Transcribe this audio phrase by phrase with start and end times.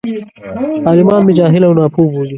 [0.87, 2.29] عالمان مې جاهل او ناپوه بولي.